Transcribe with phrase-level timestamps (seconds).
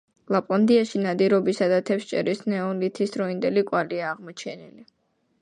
[0.35, 4.89] ლაპლანდიაში ნადირობისა და თევზჭერის ნეოლითის დროინდელი კვალია აღმოჩენილი.